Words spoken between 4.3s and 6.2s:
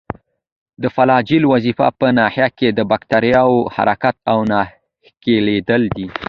او نښلیدل دي.